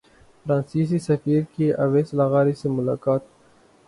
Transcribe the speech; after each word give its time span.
فرانسیسی 0.45 0.99
سفیر 0.99 1.41
کی 1.53 1.65
اویس 1.73 2.13
لغاری 2.13 2.53
سے 2.53 2.69
ملاقات 2.69 3.21